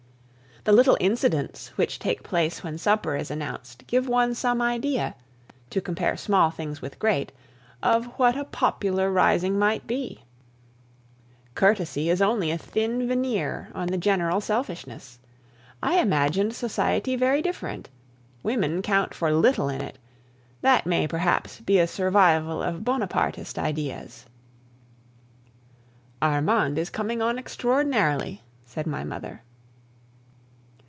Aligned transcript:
The 0.63 0.73
little 0.73 0.95
incidents 0.99 1.69
which 1.69 1.97
take 1.97 2.21
place 2.21 2.63
when 2.63 2.77
supper 2.77 3.15
is 3.15 3.31
announced 3.31 3.87
give 3.87 4.07
one 4.07 4.35
some 4.35 4.61
idea 4.61 5.15
to 5.71 5.81
compare 5.81 6.15
small 6.15 6.51
things 6.51 6.83
with 6.83 6.99
great 6.99 7.31
of 7.81 8.05
what 8.19 8.37
a 8.37 8.43
popular 8.45 9.11
rising 9.11 9.57
might 9.57 9.87
be. 9.87 10.23
Courtesy 11.55 12.11
is 12.11 12.21
only 12.21 12.51
a 12.51 12.59
thin 12.59 13.07
veneer 13.07 13.69
on 13.73 13.87
the 13.87 13.97
general 13.97 14.39
selfishness. 14.39 15.17
I 15.81 15.99
imagined 15.99 16.53
society 16.53 17.15
very 17.15 17.41
different. 17.41 17.89
Women 18.43 18.83
count 18.83 19.15
for 19.15 19.31
little 19.33 19.67
in 19.67 19.81
it; 19.81 19.97
that 20.61 20.85
may 20.85 21.07
perhaps 21.07 21.59
be 21.59 21.79
a 21.79 21.87
survival 21.87 22.61
of 22.61 22.83
Bonapartist 22.85 23.57
ideas." 23.57 24.27
"Armande 26.21 26.77
is 26.77 26.91
coming 26.91 27.19
on 27.19 27.39
extraordinarily," 27.39 28.43
said 28.63 28.85
my 28.85 29.03
mother. 29.03 29.41